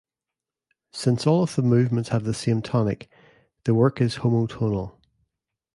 [0.93, 3.07] Since all of the movements have the same tonic,
[3.65, 4.97] the work is homotonal.